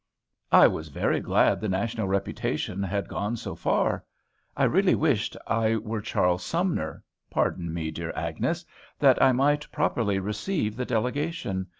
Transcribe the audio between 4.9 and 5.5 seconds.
wished